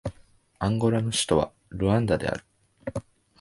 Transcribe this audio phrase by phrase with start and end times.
[0.57, 2.43] アンゴラの首都はルアンダである